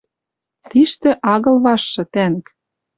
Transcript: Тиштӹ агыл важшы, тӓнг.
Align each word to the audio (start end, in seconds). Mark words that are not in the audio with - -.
Тиштӹ 0.69 1.11
агыл 1.33 1.55
важшы, 1.65 2.03
тӓнг. 2.13 2.45